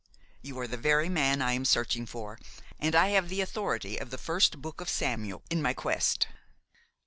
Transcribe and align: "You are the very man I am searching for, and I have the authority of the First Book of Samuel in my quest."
"You 0.41 0.57
are 0.57 0.65
the 0.65 0.77
very 0.77 1.09
man 1.09 1.43
I 1.43 1.51
am 1.53 1.63
searching 1.63 2.07
for, 2.07 2.39
and 2.79 2.95
I 2.95 3.09
have 3.09 3.29
the 3.29 3.39
authority 3.39 3.99
of 3.99 4.09
the 4.09 4.17
First 4.17 4.59
Book 4.59 4.81
of 4.81 4.89
Samuel 4.89 5.43
in 5.51 5.61
my 5.61 5.75
quest." 5.75 6.25